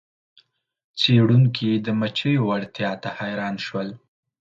څیړونکي 0.99 1.69
د 1.85 1.87
مچیو 1.99 2.41
وړتیا 2.49 2.91
ته 3.01 3.09
حیران 3.17 3.55
شول. 3.65 3.89